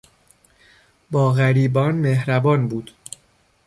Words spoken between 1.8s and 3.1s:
مهربان بود.